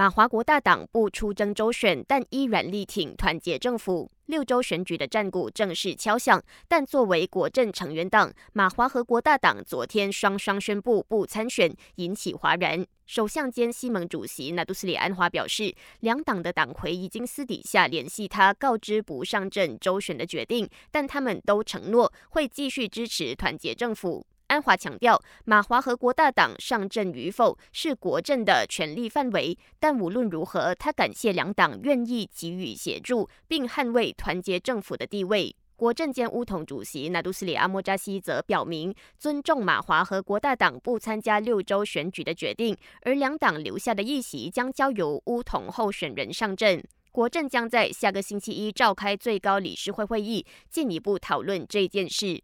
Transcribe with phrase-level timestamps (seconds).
[0.00, 4.10] 马华国大党不出征州选，但依然力挺团结政府。
[4.24, 12.86] 六州选举的战鼓正式敲响，但作为国政成员党，马华和国大党昨天双双宣布不参选，引起哗然。
[13.04, 24.24] 首相兼西盟主席纳杜斯里安华表示，两党的党魁已经私底下联系他，告知不上阵州选的决定，但他们都承诺会继续支持团结政府。
[24.50, 35.54] 安华强调，马华和国大党上阵与否是国政的权力范围，但无论如何，他感谢两党愿意给予协助，并捍卫团结政府的地位。
[35.76, 46.82] 国政兼乌统主席纳杜斯里阿莫扎西则表明，尊重马华和国大党不参加六州选举的决定，而两党留下的议席将交由乌统候选人上阵。
[47.12, 52.42] 国政将在下个星期一召开最高理事会会议，进一步讨论这件事。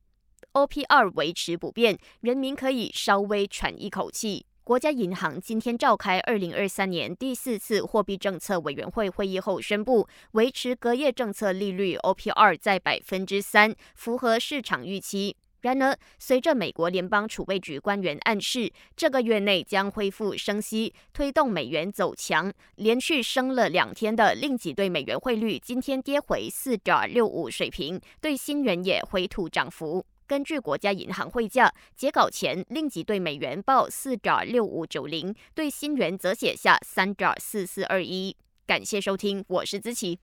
[0.57, 4.47] OPR 维持不变，人民可以稍微喘一口气。
[4.65, 15.37] 国家银行今天召开二零二三年第四次货币政策委员会会议后宣布，维持隔夜政策利率 OPR 在百分之三，符合市场预期。
[15.61, 30.07] 然而，随着美国联邦储备局官员暗示，这个月内将恢复升息，推动美元走强，连续升了两天的令吉对美元汇率今天跌回四点六五水平，对新元也回吐涨幅。
[30.27, 38.37] 根据国家银行汇价，截稿前令吉对美元报四点六五九零，对新元则写下三点四四二一。
[38.67, 40.15] 感谢收听，我是子琪。